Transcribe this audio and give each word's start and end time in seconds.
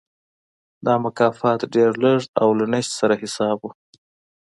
دا 0.85 0.93
مکافات 1.05 1.59
ډېر 1.75 1.91
لږ 2.03 2.21
او 2.41 2.49
له 2.59 2.65
نشت 2.73 2.91
سره 2.99 3.15
حساب 3.21 3.57
و. 3.63 3.69